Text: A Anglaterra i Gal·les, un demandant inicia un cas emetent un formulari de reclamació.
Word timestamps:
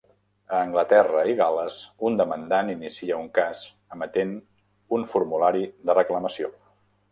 A 0.51 0.59
Anglaterra 0.67 1.19
i 1.33 1.35
Gal·les, 1.41 1.77
un 2.09 2.17
demandant 2.21 2.73
inicia 2.75 3.19
un 3.25 3.29
cas 3.37 3.63
emetent 3.99 4.35
un 4.99 5.09
formulari 5.15 5.65
de 5.91 6.01
reclamació. 6.03 6.55